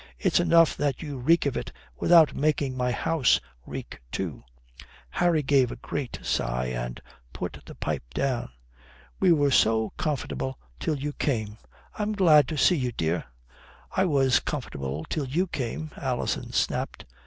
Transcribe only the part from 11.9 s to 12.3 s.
I am